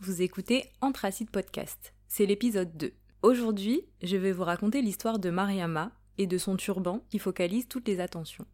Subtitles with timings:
[0.00, 1.92] vous écoutez Anthracite Podcast.
[2.08, 2.92] C'est l'épisode 2.
[3.22, 7.86] Aujourd'hui, je vais vous raconter l'histoire de Mariama et de son turban qui focalise toutes
[7.86, 8.46] les attentions.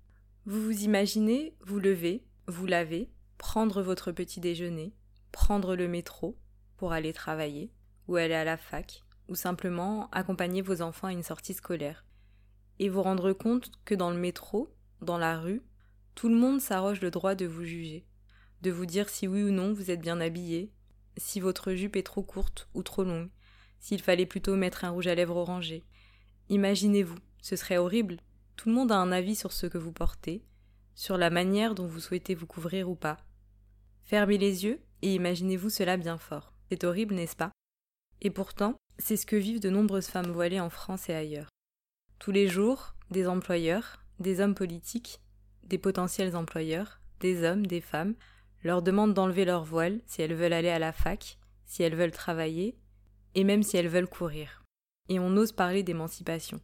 [0.47, 4.93] Vous vous imaginez vous lever, vous laver, prendre votre petit déjeuner,
[5.31, 6.37] prendre le métro
[6.77, 7.71] pour aller travailler,
[8.09, 12.05] ou aller à la fac, ou simplement accompagner vos enfants à une sortie scolaire,
[12.79, 15.63] et vous rendre compte que dans le métro, dans la rue,
[16.15, 18.05] tout le monde s'arroge le droit de vous juger,
[18.63, 20.73] de vous dire si oui ou non vous êtes bien habillé,
[21.17, 23.29] si votre jupe est trop courte ou trop longue,
[23.81, 25.85] s'il fallait plutôt mettre un rouge à lèvres orangé.
[26.49, 28.19] Imaginez-vous, ce serait horrible.
[28.57, 30.43] Tout le monde a un avis sur ce que vous portez,
[30.95, 33.19] sur la manière dont vous souhaitez vous couvrir ou pas.
[34.03, 36.53] Fermez les yeux et imaginez-vous cela bien fort.
[36.71, 37.53] C'est horrible, n'est-ce pas?
[38.21, 41.49] Et pourtant, c'est ce que vivent de nombreuses femmes voilées en France et ailleurs.
[42.19, 45.21] Tous les jours, des employeurs, des hommes politiques,
[45.65, 48.15] des potentiels employeurs, des hommes, des femmes,
[48.63, 52.13] leur demandent d'enlever leur voile si elles veulent aller à la fac, si elles veulent
[52.13, 52.77] travailler,
[53.35, 54.65] et même si elles veulent courir.
[55.09, 56.61] Et on ose parler d'émancipation.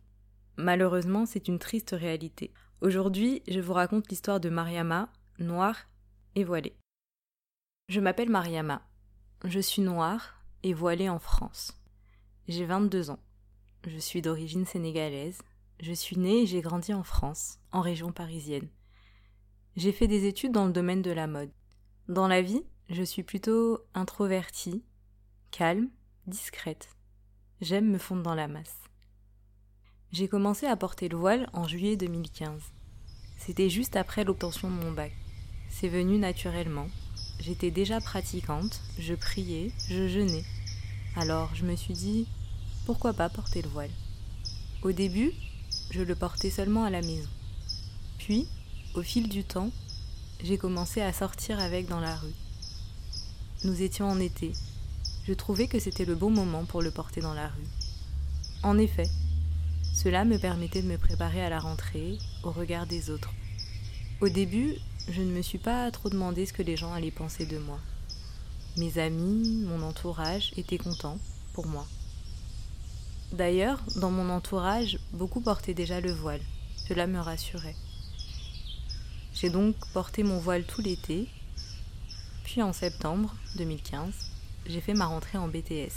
[0.56, 2.52] Malheureusement, c'est une triste réalité.
[2.80, 5.86] Aujourd'hui, je vous raconte l'histoire de Mariama, noire
[6.34, 6.76] et voilée.
[7.88, 8.82] Je m'appelle Mariama.
[9.44, 11.80] Je suis noire et voilée en France.
[12.48, 13.20] J'ai 22 ans.
[13.86, 15.40] Je suis d'origine sénégalaise.
[15.80, 18.68] Je suis née et j'ai grandi en France, en région parisienne.
[19.76, 21.50] J'ai fait des études dans le domaine de la mode.
[22.08, 24.82] Dans la vie, je suis plutôt introvertie,
[25.50, 25.88] calme,
[26.26, 26.88] discrète.
[27.60, 28.78] J'aime me fondre dans la masse.
[30.10, 32.62] J'ai commencé à porter le voile en juillet 2015.
[33.36, 35.12] C'était juste après l'obtention de mon bac.
[35.68, 36.88] C'est venu naturellement.
[37.40, 40.44] J'étais déjà pratiquante, je priais, je jeûnais.
[41.14, 42.26] Alors je me suis dit,
[42.86, 43.92] pourquoi pas porter le voile?
[44.80, 45.32] Au début,
[45.90, 47.28] je le portais seulement à la maison.
[48.16, 48.48] Puis,
[48.94, 49.70] au fil du temps,
[50.42, 52.34] j'ai commencé à sortir avec dans la rue.
[53.64, 54.52] Nous étions en été.
[55.26, 57.66] Je trouvais que c'était le bon moment pour le porter dans la rue.
[58.62, 59.08] En effet,
[59.94, 63.32] cela me permettait de me préparer à la rentrée, au regard des autres.
[64.20, 64.74] Au début,
[65.08, 67.78] je ne me suis pas trop demandé ce que les gens allaient penser de moi.
[68.76, 71.18] Mes amis, mon entourage étaient contents
[71.52, 71.86] pour moi.
[73.32, 76.40] D'ailleurs, dans mon entourage, beaucoup portaient déjà le voile.
[76.86, 77.76] Cela me rassurait.
[79.40, 81.28] J'ai donc porté mon voile tout l'été.
[82.42, 84.32] Puis en septembre 2015,
[84.66, 85.94] j'ai fait ma rentrée en BTS.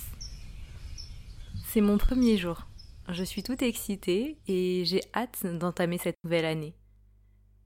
[1.66, 2.68] C'est mon premier jour.
[3.09, 6.75] Je suis toute excitée et j'ai hâte d'entamer cette nouvelle année.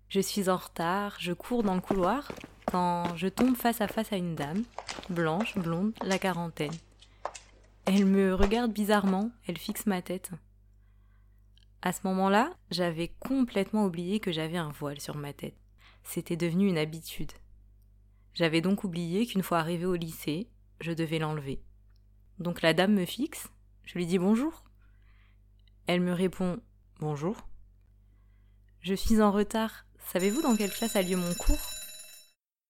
[0.08, 2.32] Je suis en retard, je cours dans le couloir
[2.72, 4.64] quand je tombe face à face à une dame,
[5.10, 6.72] blanche, blonde, la quarantaine.
[7.84, 10.32] Elle me regarde bizarrement, elle fixe ma tête.
[11.82, 15.65] À ce moment-là, j'avais complètement oublié que j'avais un voile sur ma tête.
[16.06, 17.34] C'était devenu une habitude.
[18.34, 20.48] J'avais donc oublié qu'une fois arrivée au lycée,
[20.80, 21.62] je devais l'enlever.
[22.40, 23.50] Donc la dame me fixe,
[23.84, 24.64] je lui dis bonjour.
[25.88, 26.62] Elle me répond
[27.02, 27.36] bonjour.
[28.80, 29.86] Je suis en retard.
[30.14, 31.70] Savez-vous dans quelle classe a lieu mon cours?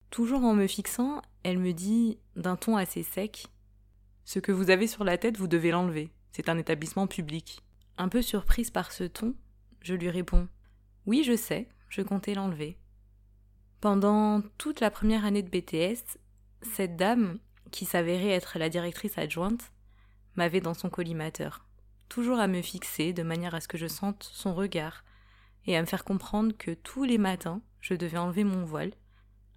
[0.10, 3.50] Toujours en me fixant, elle me dit d'un ton assez sec
[4.26, 6.10] ce que vous avez sur la tête, vous devez l'enlever.
[6.32, 7.62] C'est un établissement public.
[7.98, 9.36] Un peu surprise par ce ton,
[9.82, 10.48] je lui réponds
[11.06, 12.76] Oui, je sais, je comptais l'enlever.
[13.86, 16.18] Pendant toute la première année de BTS,
[16.64, 17.38] cette dame,
[17.70, 19.72] qui s'avérait être la directrice adjointe,
[20.36, 21.68] m'avait dans son collimateur,
[22.10, 25.04] toujours à me fixer de manière à ce que je sente son regard
[25.68, 28.92] et à me faire comprendre que tous les matins je devais enlever mon voile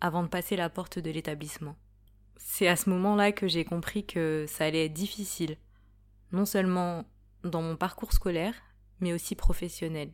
[0.02, 1.76] avant de passer la porte de l'établissement
[2.36, 5.56] c'est à ce moment-là que j'ai compris que ça allait être difficile,
[6.32, 7.06] non seulement
[7.44, 8.54] dans mon parcours scolaire,
[9.00, 10.12] mais aussi professionnel.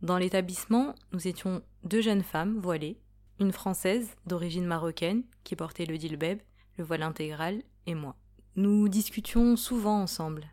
[0.00, 3.01] Dans l'établissement, nous étions deux jeunes femmes voilées,
[3.40, 6.40] une française d'origine marocaine qui portait le dilbeb,
[6.78, 8.16] le voile intégral, et moi.
[8.56, 10.46] Nous discutions souvent ensemble.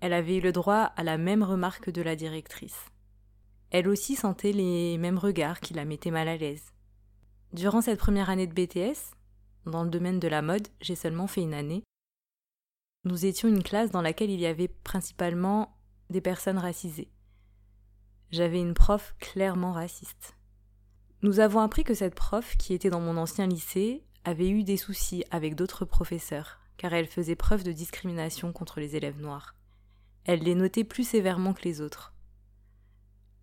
[0.00, 2.86] Elle avait eu le droit à la même remarque de la directrice.
[3.70, 6.72] Elle aussi sentait les mêmes regards qui la mettaient mal à l'aise.
[7.52, 9.14] Durant cette première année de BTS,
[9.66, 11.84] dans le domaine de la mode, j'ai seulement fait une année.
[13.04, 15.76] Nous étions une classe dans laquelle il y avait principalement
[16.10, 17.10] des personnes racisées.
[18.30, 20.36] J'avais une prof clairement raciste.
[21.22, 24.76] Nous avons appris que cette prof, qui était dans mon ancien lycée, avait eu des
[24.76, 29.54] soucis avec d'autres professeurs, car elle faisait preuve de discrimination contre les élèves noirs.
[30.24, 32.12] Elle les notait plus sévèrement que les autres.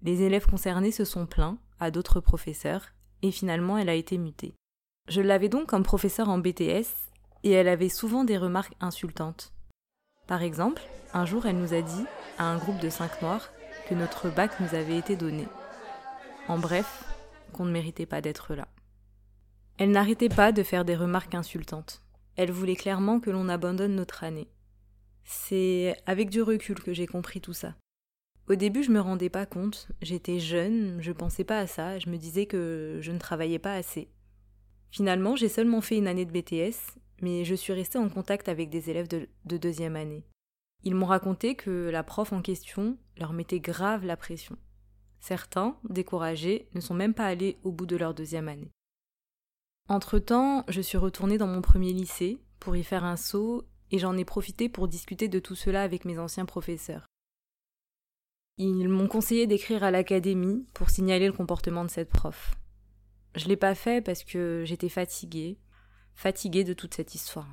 [0.02, 2.88] Les élèves concernés se sont plaints à d'autres professeurs,
[3.22, 4.56] et finalement elle a été mutée.
[5.08, 6.88] Je l'avais donc comme professeur en BTS
[7.44, 9.54] et elle avait souvent des remarques insultantes.
[10.28, 10.82] Par exemple,
[11.14, 12.06] un jour elle nous a dit,
[12.38, 13.50] à un groupe de cinq noirs,
[13.88, 15.48] que notre bac nous avait été donné.
[16.48, 17.06] En bref,
[17.51, 18.68] qu'on ne méritait pas d'être là.
[19.78, 22.04] Elle n'arrêtait pas de faire des remarques insultantes.
[22.36, 24.50] elle voulait clairement que l'on abandonne notre année.
[25.24, 27.75] C'est avec du recul que j'ai compris tout ça.
[28.50, 32.10] Au début, je me rendais pas compte, j'étais jeune, je pensais pas à ça, je
[32.10, 34.10] me disais que je ne travaillais pas assez.
[34.90, 38.69] Finalement, j'ai seulement fait une année de BTS, mais je suis restée en contact avec
[38.69, 40.24] des élèves de, de deuxième année.
[40.84, 44.57] Ils m'ont raconté que la prof en question leur mettait grave la pression.
[45.19, 48.71] Certains, découragés, ne sont même pas allés au bout de leur deuxième année.
[49.89, 54.18] Entre-temps, je suis retournée dans mon premier lycée pour y faire un saut et j'en
[54.18, 57.07] ai profité pour discuter de tout cela avec mes anciens professeurs.
[58.57, 62.56] Ils m'ont conseillé d'écrire à l'académie pour signaler le comportement de cette prof.
[63.36, 65.57] Je l'ai pas fait parce que j'étais fatiguée,
[66.13, 67.48] fatiguée de toute cette histoire.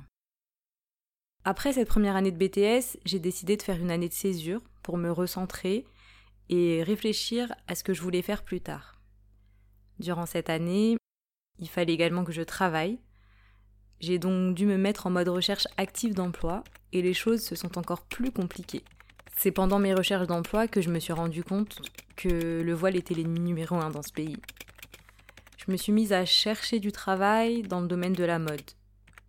[1.43, 4.97] Après cette première année de BTS, j'ai décidé de faire une année de césure pour
[4.97, 5.85] me recentrer
[6.49, 8.99] et réfléchir à ce que je voulais faire plus tard.
[9.99, 10.97] Durant cette année,
[11.59, 12.99] il fallait également que je travaille.
[13.99, 16.63] J'ai donc dû me mettre en mode recherche active d'emploi
[16.93, 18.83] et les choses se sont encore plus compliquées.
[19.35, 21.81] C'est pendant mes recherches d'emploi que je me suis rendu compte
[22.15, 24.37] que le voile était l'ennemi numéro un dans ce pays.
[25.57, 28.61] Je me suis mise à chercher du travail dans le domaine de la mode.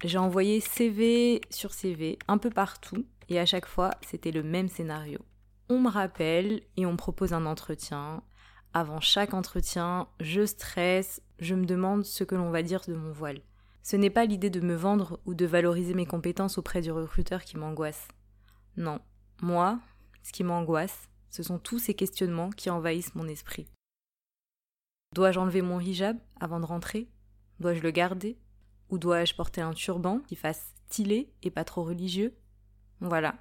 [0.04, 4.68] J'ai envoyé CV sur CV un peu partout et à chaque fois c'était le même
[4.68, 5.18] scénario.
[5.70, 8.22] On me rappelle et on me propose un entretien.
[8.72, 13.12] Avant chaque entretien, je stresse, je me demande ce que l'on va dire de mon
[13.12, 13.42] voile.
[13.82, 17.44] Ce n'est pas l'idée de me vendre ou de valoriser mes compétences auprès du recruteur
[17.44, 18.08] qui m'angoisse.
[18.78, 19.00] Non,
[19.42, 19.78] moi,
[20.22, 23.68] ce qui m'angoisse, ce sont tous ces questionnements qui envahissent mon esprit.
[25.14, 27.10] Dois-je enlever mon hijab avant de rentrer?
[27.60, 28.38] Dois-je le garder?
[28.88, 32.34] Ou dois-je porter un turban qui fasse stylé et pas trop religieux?
[33.00, 33.34] Voilà.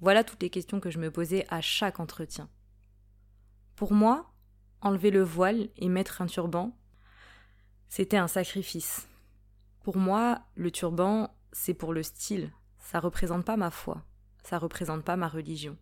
[0.00, 2.48] Voilà toutes les questions que je me posais à chaque entretien.
[3.74, 4.32] Pour moi,
[4.80, 6.76] enlever le voile et mettre un turban,
[7.88, 9.08] c'était un sacrifice.
[9.82, 14.04] Pour moi, le turban, c'est pour le style, ça représente pas ma foi,
[14.44, 15.76] ça représente pas ma religion.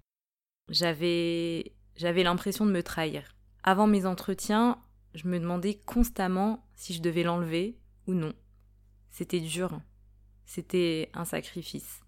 [0.68, 3.34] J'avais j'avais l'impression de me trahir.
[3.62, 4.78] Avant mes entretiens,
[5.14, 8.34] je me demandais constamment si je devais l'enlever ou non.
[9.10, 9.80] C'était dur.
[10.44, 12.02] C'était un sacrifice.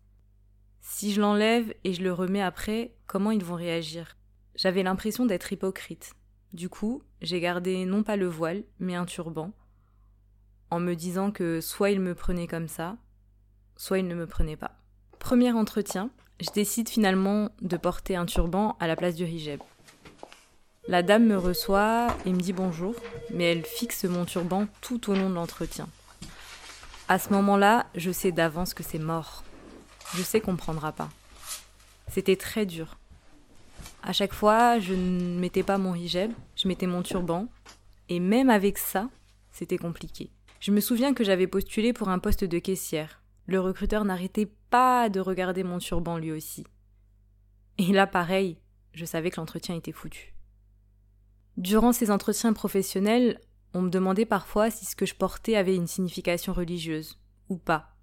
[0.90, 4.16] Si je l'enlève et je le remets après, comment ils vont réagir?
[4.56, 6.14] J'avais l'impression d'être hypocrite.
[6.54, 9.52] Du coup, j'ai gardé non pas le voile, mais un turban,
[10.70, 12.96] en me disant que soit ils me prenaient comme ça,
[13.76, 14.80] soit ils ne me prenaient pas.
[15.18, 19.60] Premier entretien, je décide finalement de porter un turban à la place du hijab.
[20.88, 22.94] La dame me reçoit et me dit bonjour,
[23.30, 25.86] mais elle fixe mon turban tout au long de l'entretien.
[27.08, 29.44] À ce moment-là, je sais d'avance que c'est mort.
[30.14, 31.08] Je sais qu'on ne prendra pas.
[32.08, 32.96] C'était très dur.
[34.02, 37.46] À chaque fois, je ne mettais pas mon hijab, je mettais mon turban,
[38.08, 39.08] et même avec ça,
[39.52, 40.30] c'était compliqué.
[40.60, 43.22] Je me souviens que j'avais postulé pour un poste de caissière.
[43.46, 46.66] Le recruteur n'arrêtait pas de regarder mon turban lui aussi.
[47.78, 48.58] Et là, pareil,
[48.92, 50.34] je savais que l'entretien était foutu.
[51.56, 53.40] Durant ces entretiens professionnels,
[53.74, 57.18] on me demandait parfois si ce que je portais avait une signification religieuse,
[57.48, 57.97] ou pas.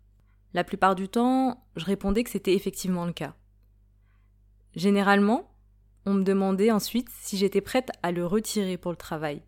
[0.56, 3.36] La plupart du temps, je répondais que c'était effectivement le cas.
[4.74, 5.52] Généralement,
[6.06, 9.42] on me demandait ensuite si j'étais prête à le retirer pour le travail.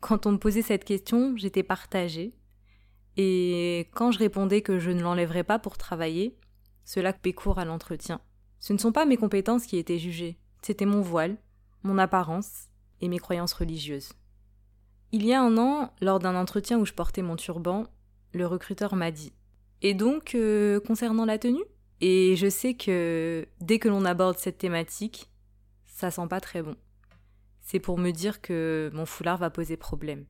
[0.00, 2.34] Quand on me posait cette question, j'étais partagée.
[3.16, 6.36] Et quand je répondais que je ne l'enlèverais pas pour travailler,
[6.84, 8.20] cela coupait court à l'entretien.
[8.58, 11.38] Ce ne sont pas mes compétences qui étaient jugées, c'était mon voile,
[11.82, 12.68] mon apparence
[13.00, 14.12] et mes croyances religieuses.
[15.12, 17.86] Il y a un an, lors d'un entretien où je portais mon turban,
[18.34, 19.32] le recruteur m'a dit
[19.82, 21.64] Et donc, euh, concernant la tenue
[22.00, 25.30] Et je sais que dès que l'on aborde cette thématique,
[25.86, 26.76] ça sent pas très bon.
[27.60, 30.26] C'est pour me dire que mon foulard va poser problème.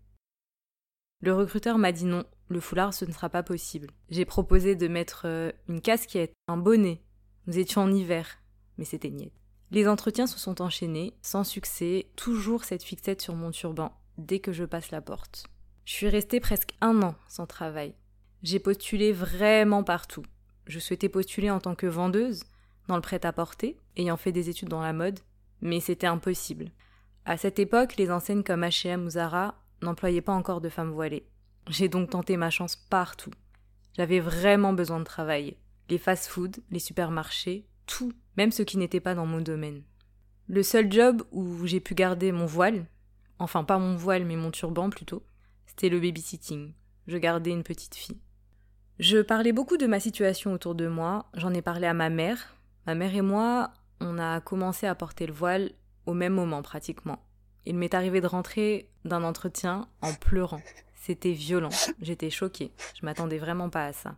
[1.20, 3.90] Le recruteur m'a dit non, le foulard ce ne sera pas possible.
[4.08, 7.02] J'ai proposé de mettre euh, une casquette, un bonnet.
[7.46, 8.42] Nous étions en hiver,
[8.78, 9.32] mais c'était niette.
[9.70, 14.52] Les entretiens se sont enchaînés, sans succès, toujours cette fixette sur mon turban, dès que
[14.52, 15.46] je passe la porte.
[15.84, 17.94] Je suis restée presque un an sans travail.
[18.42, 20.24] J'ai postulé vraiment partout.
[20.66, 22.44] Je souhaitais postuler en tant que vendeuse,
[22.88, 25.20] dans le prêt-à-porter, ayant fait des études dans la mode,
[25.60, 26.70] mais c'était impossible.
[27.26, 31.26] À cette époque, les enseignes comme H&M ou Zara n'employaient pas encore de femmes voilées.
[31.68, 33.30] J'ai donc tenté ma chance partout.
[33.96, 35.58] J'avais vraiment besoin de travailler.
[35.90, 39.82] Les fast-foods, les supermarchés, tout, même ce qui n'était pas dans mon domaine.
[40.48, 42.86] Le seul job où j'ai pu garder mon voile,
[43.38, 45.22] enfin pas mon voile mais mon turban plutôt,
[45.66, 46.72] c'était le babysitting.
[47.06, 48.18] Je gardais une petite fille.
[49.00, 52.54] Je parlais beaucoup de ma situation autour de moi, j'en ai parlé à ma mère.
[52.86, 55.70] Ma mère et moi, on a commencé à porter le voile
[56.04, 57.18] au même moment pratiquement.
[57.64, 60.60] Il m'est arrivé de rentrer d'un entretien en pleurant.
[60.92, 61.70] C'était violent,
[62.02, 64.16] j'étais choquée, je m'attendais vraiment pas à ça.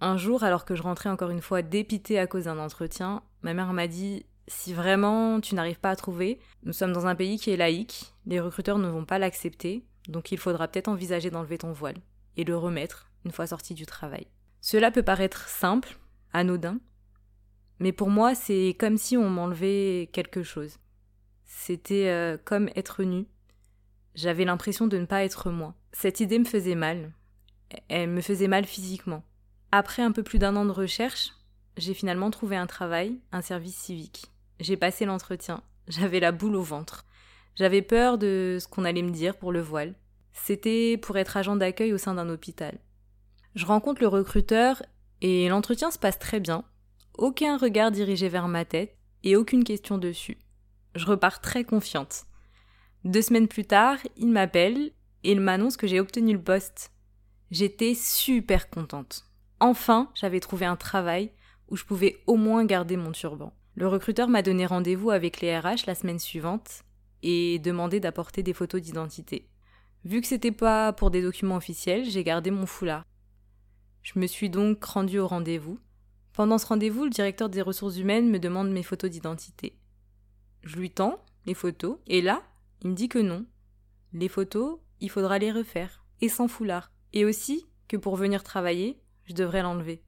[0.00, 3.52] Un jour, alors que je rentrais encore une fois dépitée à cause d'un entretien, ma
[3.52, 7.40] mère m'a dit si vraiment tu n'arrives pas à trouver, nous sommes dans un pays
[7.40, 11.58] qui est laïque, les recruteurs ne vont pas l'accepter, donc il faudra peut-être envisager d'enlever
[11.58, 11.96] ton voile
[12.36, 14.26] et le remettre une fois sorti du travail.
[14.60, 15.98] Cela peut paraître simple,
[16.32, 16.78] anodin,
[17.78, 20.78] mais pour moi c'est comme si on m'enlevait quelque chose.
[21.44, 23.26] C'était euh, comme être nu.
[24.14, 25.74] J'avais l'impression de ne pas être moi.
[25.92, 27.12] Cette idée me faisait mal.
[27.88, 29.24] Elle me faisait mal physiquement.
[29.72, 31.32] Après un peu plus d'un an de recherche,
[31.76, 34.26] j'ai finalement trouvé un travail, un service civique.
[34.58, 35.62] J'ai passé l'entretien.
[35.88, 37.04] J'avais la boule au ventre.
[37.56, 39.94] J'avais peur de ce qu'on allait me dire pour le voile.
[40.32, 42.78] C'était pour être agent d'accueil au sein d'un hôpital.
[43.54, 44.82] Je rencontre le recruteur
[45.20, 46.64] et l'entretien se passe très bien.
[47.18, 50.38] Aucun regard dirigé vers ma tête et aucune question dessus.
[50.94, 52.24] Je repars très confiante.
[53.04, 54.92] Deux semaines plus tard, il m'appelle
[55.24, 56.92] et il m'annonce que j'ai obtenu le poste.
[57.50, 59.26] J'étais super contente.
[59.58, 61.32] Enfin, j'avais trouvé un travail
[61.68, 63.52] où je pouvais au moins garder mon turban.
[63.74, 66.82] Le recruteur m'a donné rendez-vous avec les RH la semaine suivante
[67.22, 69.48] et demandé d'apporter des photos d'identité.
[70.04, 73.04] Vu que c'était pas pour des documents officiels, j'ai gardé mon foulard.
[74.02, 75.78] Je me suis donc rendue au rendez-vous.
[76.32, 79.76] Pendant ce rendez-vous, le directeur des ressources humaines me demande mes photos d'identité.
[80.62, 82.42] Je lui tends les photos et là,
[82.82, 83.44] il me dit que non.
[84.12, 86.90] Les photos, il faudra les refaire et sans foulard.
[87.12, 90.02] Et aussi que pour venir travailler, je devrais l'enlever.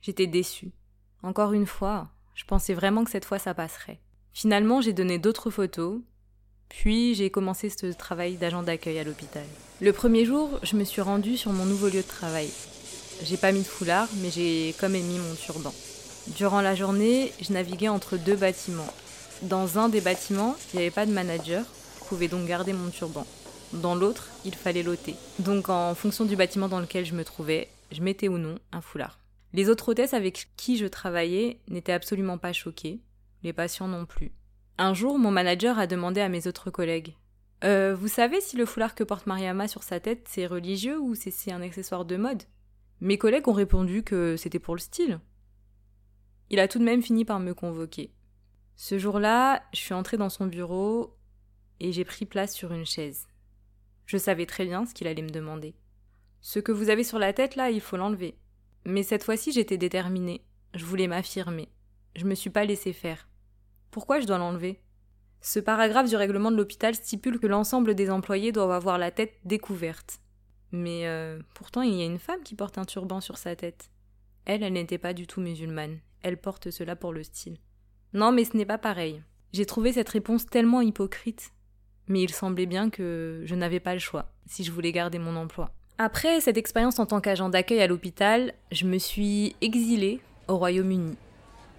[0.00, 0.72] J'étais déçue.
[1.22, 4.00] Encore une fois, je pensais vraiment que cette fois ça passerait.
[4.32, 6.00] Finalement, j'ai donné d'autres photos,
[6.68, 9.44] puis j'ai commencé ce travail d'agent d'accueil à l'hôpital.
[9.80, 12.50] Le premier jour, je me suis rendue sur mon nouveau lieu de travail.
[13.24, 15.72] J'ai pas mis de foulard, mais j'ai quand même mon turban.
[16.36, 18.92] Durant la journée, je naviguais entre deux bâtiments.
[19.42, 21.64] Dans un des bâtiments, il n'y avait pas de manager,
[22.00, 23.26] je pouvais donc garder mon turban.
[23.72, 25.14] Dans l'autre, il fallait l'ôter.
[25.38, 28.80] Donc en fonction du bâtiment dans lequel je me trouvais, je mettais ou non un
[28.80, 29.18] foulard.
[29.52, 33.00] Les autres hôtesses avec qui je travaillais n'étaient absolument pas choquées,
[33.44, 34.32] les patients non plus.
[34.78, 37.14] Un jour, mon manager a demandé à mes autres collègues
[37.62, 41.14] euh, Vous savez si le foulard que porte Mariama sur sa tête, c'est religieux ou
[41.14, 42.42] c'est un accessoire de mode?
[43.02, 45.18] Mes collègues ont répondu que c'était pour le style.
[46.50, 48.12] Il a tout de même fini par me convoquer.
[48.76, 51.16] Ce jour-là, je suis entrée dans son bureau
[51.80, 53.26] et j'ai pris place sur une chaise.
[54.06, 55.74] Je savais très bien ce qu'il allait me demander.
[56.42, 58.38] Ce que vous avez sur la tête là, il faut l'enlever.
[58.86, 60.44] Mais cette fois-ci, j'étais déterminée.
[60.72, 61.70] Je voulais m'affirmer.
[62.14, 63.28] Je me suis pas laissé faire.
[63.90, 64.80] Pourquoi je dois l'enlever?
[65.40, 69.34] Ce paragraphe du règlement de l'hôpital stipule que l'ensemble des employés doivent avoir la tête
[69.44, 70.21] découverte.
[70.72, 73.90] Mais euh, pourtant, il y a une femme qui porte un turban sur sa tête.
[74.46, 75.98] Elle, elle n'était pas du tout musulmane.
[76.22, 77.58] Elle porte cela pour le style.
[78.14, 79.22] Non, mais ce n'est pas pareil.
[79.52, 81.52] J'ai trouvé cette réponse tellement hypocrite.
[82.08, 85.36] Mais il semblait bien que je n'avais pas le choix si je voulais garder mon
[85.36, 85.70] emploi.
[85.98, 91.16] Après cette expérience en tant qu'agent d'accueil à l'hôpital, je me suis exilée au Royaume-Uni.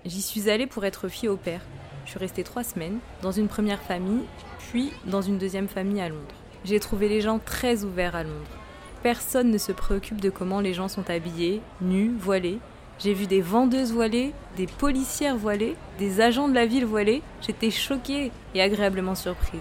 [0.06, 1.62] J'y suis allée pour être fille au père.
[2.06, 4.24] Je suis restée trois semaines dans une première famille,
[4.60, 6.36] puis dans une deuxième famille à Londres.
[6.64, 8.63] J'ai trouvé les gens très ouverts à Londres.
[9.04, 12.60] Personne ne se préoccupe de comment les gens sont habillés, nus, voilés.
[13.00, 17.22] J'ai vu des vendeuses voilées, des policières voilées, des agents de la ville voilés.
[17.42, 19.60] J'étais choquée et agréablement surprise.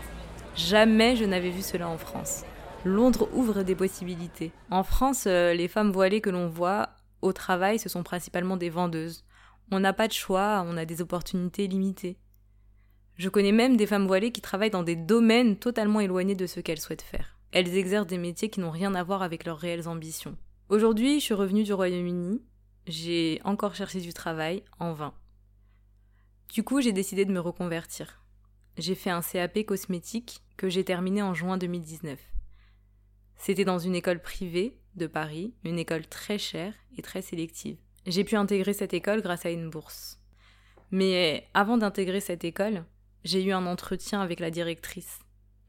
[0.54, 2.44] Jamais je n'avais vu cela en France.
[2.84, 4.52] Londres ouvre des possibilités.
[4.70, 8.70] En France, euh, les femmes voilées que l'on voit au travail, ce sont principalement des
[8.70, 9.24] vendeuses.
[9.72, 12.16] On n'a pas de choix, on a des opportunités limitées.
[13.16, 16.60] Je connais même des femmes voilées qui travaillent dans des domaines totalement éloignés de ce
[16.60, 17.38] qu'elles souhaitent faire.
[17.52, 20.38] Elles exercent des métiers qui n'ont rien à voir avec leurs réelles ambitions.
[20.70, 22.40] Aujourd'hui, je suis revenue du Royaume-Uni,
[22.86, 25.14] j'ai encore cherché du travail, en vain.
[26.48, 28.22] Du coup, j'ai décidé de me reconvertir.
[28.78, 32.18] J'ai fait un CAP cosmétique que j'ai terminé en juin 2019.
[33.36, 37.76] C'était dans une école privée de Paris, une école très chère et très sélective.
[38.06, 40.18] J'ai pu intégrer cette école grâce à une bourse.
[40.90, 42.84] Mais avant d'intégrer cette école,
[43.24, 45.18] j'ai eu un entretien avec la directrice.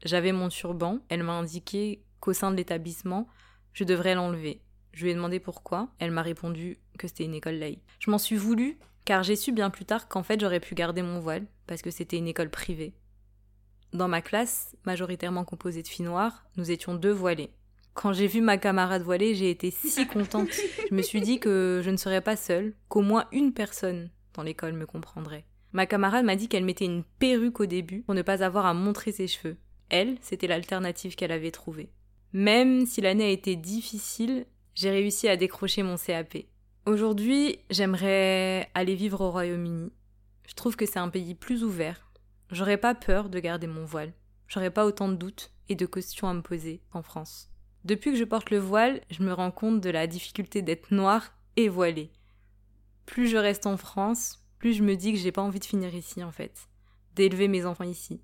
[0.04, 3.26] J'avais mon turban, elle m'a indiqué qu'au sein de l'établissement,
[3.72, 4.60] je devrais l'enlever.
[4.92, 7.82] Je lui ai demandé pourquoi, elle m'a répondu que c'était une école laïque.
[7.98, 11.02] Je m'en suis voulu, car j'ai su bien plus tard qu'en fait j'aurais pu garder
[11.02, 12.94] mon voile, parce que c'était une école privée.
[13.92, 17.50] Dans ma classe, majoritairement composée de filles noires, nous étions deux voilés.
[17.94, 20.48] Quand j'ai vu ma camarade voilée, j'ai été si contente.
[20.90, 24.42] Je me suis dit que je ne serais pas seule, qu'au moins une personne dans
[24.42, 25.46] l'école me comprendrait.
[25.72, 28.74] Ma camarade m'a dit qu'elle mettait une perruque au début pour ne pas avoir à
[28.74, 29.56] montrer ses cheveux.
[29.94, 31.88] Elle, c'était l'alternative qu'elle avait trouvée.
[32.32, 36.38] Même si l'année a été difficile, j'ai réussi à décrocher mon CAP.
[36.84, 39.92] Aujourd'hui, j'aimerais aller vivre au Royaume-Uni.
[40.48, 42.10] Je trouve que c'est un pays plus ouvert.
[42.50, 44.12] J'aurais pas peur de garder mon voile.
[44.48, 47.48] J'aurais pas autant de doutes et de questions à me poser en France.
[47.84, 51.34] Depuis que je porte le voile, je me rends compte de la difficulté d'être noire
[51.54, 52.10] et voilée.
[53.06, 55.94] plus je reste en France, plus je me dis que j'ai pas envie de finir
[55.94, 56.68] ici en fait,
[57.14, 58.20] d'élever mes enfants ici.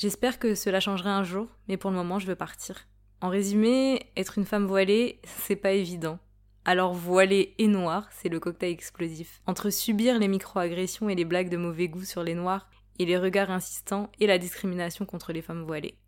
[0.00, 2.88] J'espère que cela changerait un jour, mais pour le moment je veux partir.
[3.20, 6.18] En résumé, être une femme voilée, c'est pas évident.
[6.64, 9.42] Alors voilée et noire, c'est le cocktail explosif.
[9.44, 13.18] Entre subir les micro-agressions et les blagues de mauvais goût sur les noirs, et les
[13.18, 15.98] regards insistants et la discrimination contre les femmes voilées.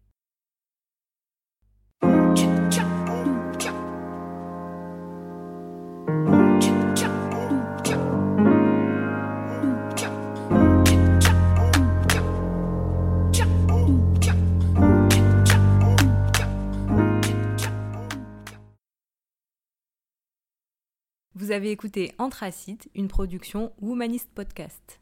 [21.43, 25.01] Vous avez écouté Anthracite, une production Womanist Podcast.